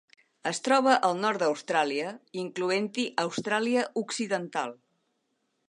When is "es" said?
0.51-0.59